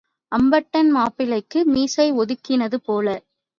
அம்பட்டன் 0.31 0.89
மாப்பிள்ளைக்கு 0.91 1.65
மீசை 1.65 2.07
ஒதுக்கினது 2.13 2.79
போல. 2.83 3.07